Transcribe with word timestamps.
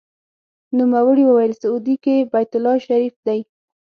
نوموړي 0.77 1.23
وویل: 1.27 1.53
سعودي 1.61 1.95
کې 2.03 2.15
بیت 2.31 2.51
الله 2.57 2.75
شریف 2.85 3.15
دی. 3.27 3.39